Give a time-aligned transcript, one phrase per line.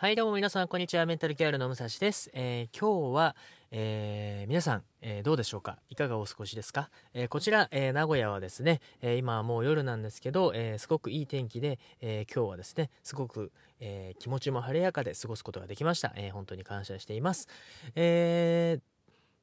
[0.00, 1.06] はい、どうも皆さん、こんにちは。
[1.06, 2.30] メンタルケアルの武蔵です。
[2.32, 3.34] えー今日は、
[3.72, 5.80] えー皆さん、えーどうでしょうか？
[5.90, 13.50] いかがお過ごしですか、えこちら、え名古屋はですね、え今はもう夜なんですけど、えすごくいい天気で、え今日はですね、すごく、
[13.80, 16.12] え気持ちも晴れやかで過ごすことができました。
[16.14, 17.48] え本当に感謝しています。
[17.96, 18.97] えー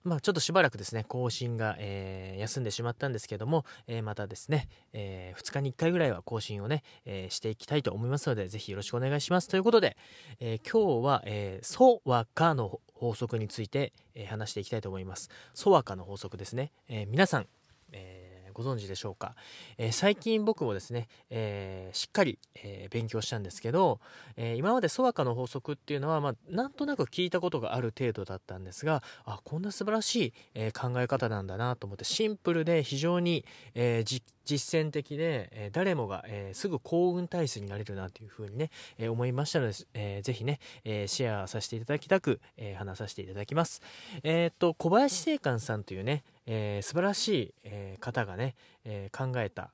[0.06, 9.48] まあ、ちょっとしばらくですね、更新が、えー休んでしまったんですけども、えーまたですね、え2日に1回ぐらいは更新をね、えしていきたいと思いますので、ぜひよろしくお願いします。
[9.48, 9.98] ということで、
[10.40, 15.30] え今日は、えー、ソワカの法則について、え話していきたいと思います。
[15.56, 16.72] ソワカの法則ですね。
[16.88, 17.48] え皆さん、
[17.92, 19.36] えご存知でしょうか、
[19.78, 24.00] えー最近僕もですね、えーしっかり、えー勉強したんですけど、
[24.38, 43.82] え今までソワカの法則っていうのは、まあ、なんとなく聞いたことがある程度だったんですがあこんな素晴らしい、え考え方なんだなと思ってシンプルで非常に、え実践的で、え誰もが、えすぐ幸運体質になれるなというふうにね、え思いましたので、えーぜひね、えシェアさせていただきたく、え話させていただきます。
[44.24, 49.72] えっと小林正観さんというね、えー素晴らしい、えー方がね、えー考えた、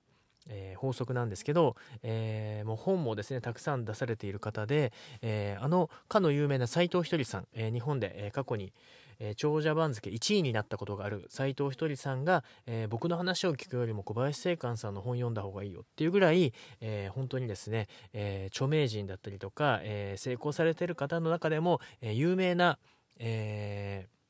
[0.50, 4.92] えー法則なんですけど、えーもう本もですねたくさん出されている方で、
[5.22, 8.74] えーあのかの有名な斎藤ひとりさん、えー日本で、えー過去に、
[9.20, 22.80] えー長者番付1位になったことがある斎藤ひとりさんが、えー僕の話を聞くよりも小林正観さんの本読んだ方がいいよっていうぐらい、えー本当にですね、えー著名人だったりとか、えー成功されてる方の中でも、えー有名な、
[23.20, 24.21] えー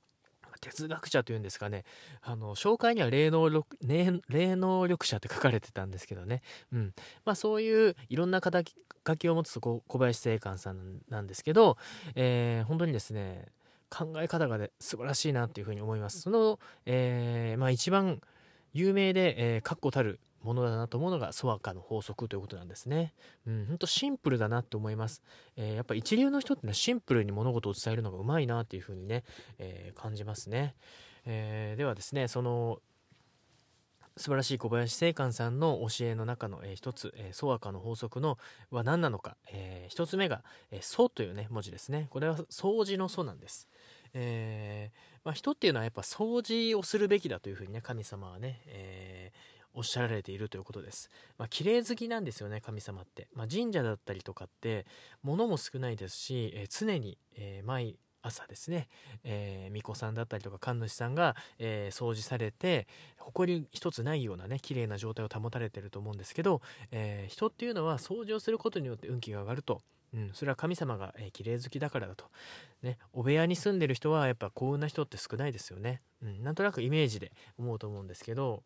[0.61, 1.83] 哲学者というんですかね。
[2.21, 6.93] あの紹介には霊能力霊霊能力者って書かれてたんですけどね、うん。
[7.25, 8.61] まあ、そういういろんな肩
[9.05, 11.77] 書きを持つこ小林正観さんなんですけど、
[12.15, 13.47] えー本当にですね
[13.89, 16.21] 考え方がね素晴らしいなっていうふうに思います。
[16.21, 18.21] その、えーまあ、一番
[18.73, 23.13] 有名で、えー確固たるものだなと思うのがソワカの法則ということなんですね。
[23.45, 25.21] うん、ほんとシンプルだなって思います。
[25.55, 29.23] えーやっぱ一流の人ってのはシンプルに物事を伝えるのがうまいなっていうふうにね、
[29.59, 30.75] えー感じますね。
[31.25, 32.81] えーではですね、その
[34.17, 38.37] 素晴らしい小林正観さんの教えの中の、えー一つ、えー、ソワカの法則の
[38.69, 43.67] は何なのか、えーつ目が「えーソ」というね文字ですねこれは掃除の「ソ」なんです、
[44.13, 51.09] えーまあ、人っていうのはやっぱ掃除をするべきだというふうにね神様はね、えーおっしゃられているということです。
[51.37, 54.85] まあ、綺麗好きなんですよね神様って、まあ、神社だったりとかって
[55.23, 58.87] 物も少ないですし、えー常に、えー毎朝ですね、
[59.23, 62.87] えー、巫女さんだったりとか神主さんが、えー掃除されて
[63.17, 66.61] 埃一つないようなね綺麗な状態を保たれてると思うんですけど、
[66.91, 69.81] えー人っていうのは掃除をすることによって運気が上がると。
[70.13, 72.25] うん、それは神様が、えー綺麗好きだからだと、
[72.83, 78.61] ね、お部屋に住んでる人はやっぱ幸運な人って少ないですよね、うん、なんとなくイメージで思うと思うんですけど、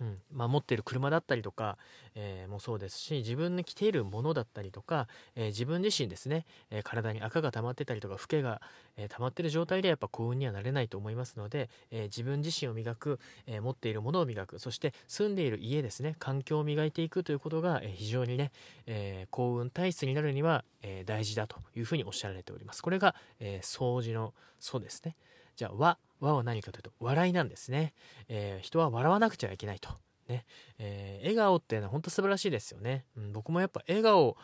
[0.00, 0.18] うん。
[0.30, 1.78] まあ、持ってる車だったりとか、
[2.14, 8.60] えーもそうですし自分に着ているものだったりとか、えー自分自身ですね、えー体に赤が溜まってたりとか老けが、
[8.98, 18.52] え溜まってる状態でやっぱ幸運にはなれないと思いますので、え自分自身を磨く、え持っているものを磨くそして住んでいる家ですね環境を磨いていくということが、え非常にね、
[18.86, 22.82] え幸運体質になるには、え大事だというふうにおっしゃられております。
[22.82, 25.16] これが、え掃除の「そうですね。
[25.56, 26.05] じゃあ和。
[26.20, 27.92] 和は何かというと笑いなんですね、
[28.28, 29.90] えー人は笑わなくちゃいけないと。
[30.28, 30.44] ね、
[30.78, 34.36] えー笑顔っていうのは本当素晴らしいですよね、うん、僕もやっぱ笑顔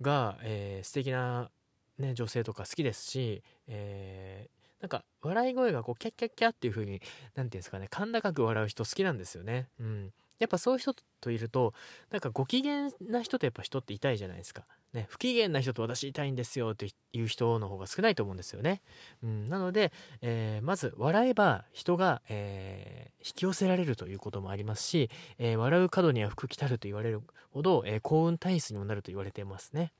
[0.00, 1.50] が、えー素敵な
[1.98, 7.02] ね女性とか好きですし、えーなんか笑い声がこうキャッキャッキャっていう風に何て
[7.34, 9.68] 言うんですかね甲高く笑う人好きなんですよね。
[9.78, 10.12] うん。
[10.40, 11.72] やっぱそういう人といると
[12.10, 14.64] なんかご機嫌な人とやっぱ人って痛いじゃないですか。
[14.92, 18.82] ね不機嫌な人と私痛いんですよっていう人の方が少ないと思うんですよね。
[19.22, 19.92] うんなので、
[20.22, 27.20] えーまず笑えば人が、えー引き寄せられるということもありますし、えー笑う角には福来たると言われる
[27.52, 29.92] ほど、え幸運体質にもなると言われてますね。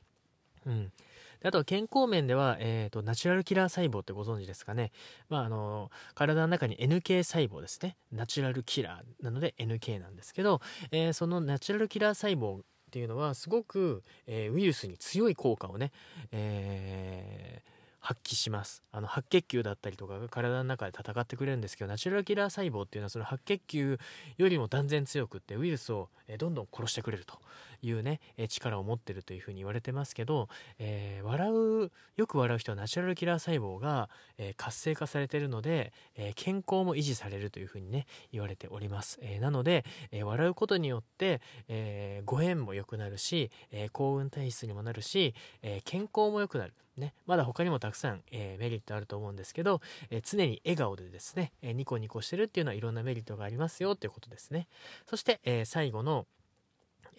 [0.67, 0.93] うん。
[1.41, 4.93] であとは健康面では、えーとナチュラルキラー細胞ってご存知ですかね、
[5.29, 7.97] まあ、あの体の中に NK 細胞ですね。
[8.13, 15.93] ナチュラルキラーなので NK なんですけど、えーそのナチュラルキラー細胞っていうのはすごく、えーウイルスに強い効果をね、
[16.33, 17.71] えー
[18.01, 18.83] 発揮します。
[18.93, 23.99] あの白血球だったりとかが体の中で戦ってくれるんですけどナチュラルキラー細胞っていうのはその白血球
[24.39, 26.09] よりも断然強くってウイルスを
[26.39, 27.39] どんどん殺してくれると。
[27.83, 30.49] いうねえ力を持ってるというふうに言われてますけど、
[30.79, 31.51] えー笑
[31.87, 46.75] うよく笑う人はナチュラルキラー細胞が、えー活性化されてるので、えー健康も維持されるというふうにね言われております、えなので、え笑うことによって、えご縁も良くなるし、え幸運体質にもなるし、え健康も良くなる。
[46.97, 49.81] ね、まだ他にもたくさん、えーメリットあると思うんですけど、
[50.11, 54.69] えー常に笑顔でですね、えーニコニコしてるっていうのはいろんなメリットがありますよということですね。
[55.09, 56.27] そして、え最後の、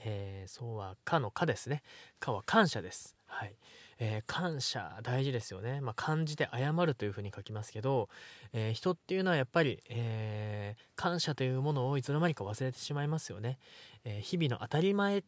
[0.04, 1.84] えーそうは「か」の「か」ですね
[2.20, 3.56] 「か」は感謝ですはい、
[3.98, 5.80] えー、感謝大事ですよね。
[5.80, 8.10] まあ、漢字で謝るというふうに書きますけど、
[8.52, 13.58] えー、人っていうのはやっぱり、えー、感謝というものをいつの間にか忘れてしまいますよね。
[14.04, 15.24] え日々の当たり前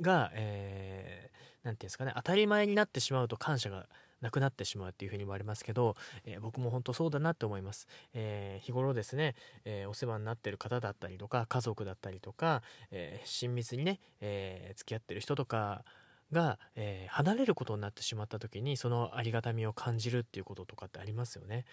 [0.00, 3.86] が、えー、て言うんですかね、当たり前になってしまうと感謝が
[4.26, 5.94] なくなってしまうっていうふうに言われますけど、
[6.24, 9.34] えー、僕も本当そうだなって思います、えー、日頃ですね、
[9.64, 15.84] えー、お世話になってる方だったりとか家族だったりとか、え親密にね、え付き合ってる人とか
[16.32, 21.64] が、え離れることになってしまった時にそのありがたみを感じるっていうこととかってありますよね。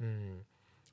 [0.00, 0.42] うん。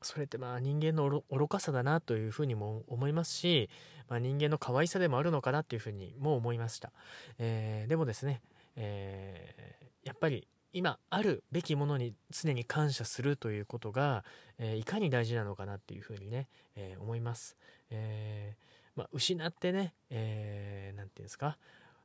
[0.02, 3.70] それってまあ人間の愚かさだなというふうにも思いますし、
[4.08, 6.92] まあ、人間の可愛さでもあるのかなっていうふうにも思いました、
[7.38, 8.42] えー、でもですね、
[8.76, 14.24] えー、やっぱり今あるべきものに常に感謝するということが、
[14.58, 17.58] えー、いかに大事なのかなっていうふうにね、えー、思います。
[17.90, 21.58] えー、まあ、失ってね、えー、て言うんですか、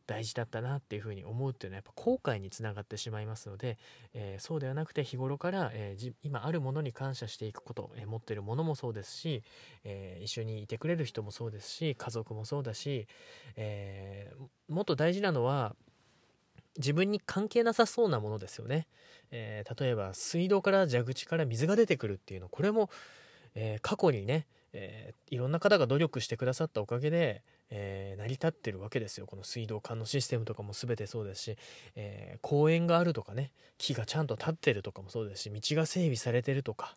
[0.07, 3.79] 大事だったなっていうふうに思うっていうのはやっぱ後悔につながってしまいますので、
[4.13, 9.43] えー、そうではなくて日頃から、えー、今あるものに感謝していくこと、えー、持ってるものもそうですし、
[9.85, 13.07] え一緒にいてくれる人もそうですし家族もそうだし、
[13.57, 14.33] え
[14.69, 15.75] もっと大事なのは
[16.79, 18.87] 自分に関係なさそうなものですよね。
[19.31, 22.91] えー、例えば水道から蛇口から水が出てくるっていうのこれも、
[23.55, 31.57] えー、過去にね、えー、いろんな方が努力してくださったおかげで、え成り立ってるわけですよこの水道管のシステムとかも全てそうですし、
[31.97, 36.97] え公園があるとかね木がちゃんと立ってるとかもそうですし道が整備されてるとか。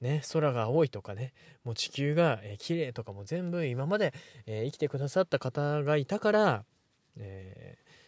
[0.00, 1.32] ね、空が青いとかね
[1.64, 4.14] もう地球が、えー、綺麗とかも全部今まで、
[4.46, 6.64] え生きてくださった方がいたから、
[7.16, 8.07] えー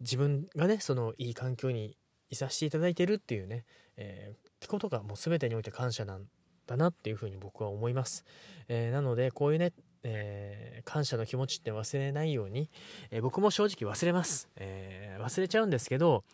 [0.00, 1.96] 自分がねそのいい環境に
[2.30, 3.64] いさせていただいてるっていうね、
[3.96, 6.24] えー、ってことがもう全てにおいて感謝なん
[6.66, 8.24] だなっていうふうに僕は思います、
[8.68, 9.72] えー、なのでこういうね、
[10.04, 12.70] えー、感謝の気持ちって忘れないように、
[13.10, 16.24] え僕も正直忘れます、え忘れちゃうんですけど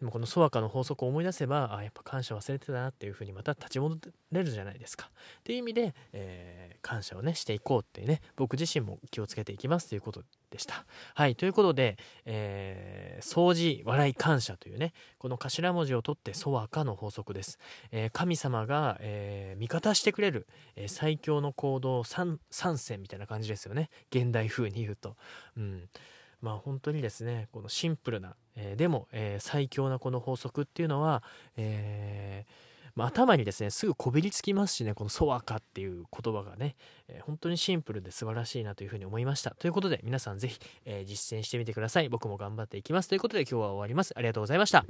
[0.00, 3.96] でもこのソワカの法則を思い出せばあやっぱ感謝忘れてたなっていうふうにまた立ち戻
[4.32, 5.10] れるじゃないですか。
[5.40, 10.84] っていう意味で、えー、感謝をねしていこうっていうね僕自身も気をつけていきますということでした。
[11.14, 17.58] はいということで、えー、掃除笑い感謝というねこの頭文字を取ってソワカの法則です、
[17.92, 20.46] えー、神様が、え味方してくれる、
[20.76, 23.90] え最強の行動 3, 3選みたいな感じですよね。
[24.10, 25.16] 現代風に言うと。
[25.56, 25.88] うん。
[26.44, 31.22] まあ本当にですねこのシンプルな、えー、でも、えー、最強なこの法則っていうのは、
[31.56, 36.76] えー、まあ、頭にですねすぐこびりつきますしねこの「ソワカ」っていう言葉がね、
[37.08, 39.52] え本当にシンプルで素晴らしいなというふうに思いました。
[39.52, 42.10] ということで皆さん是非、え実践してみてください。
[42.10, 43.08] 僕も頑張っていきます。
[43.08, 44.12] ということで今日は終わります。
[44.14, 44.84] ありがとうございました。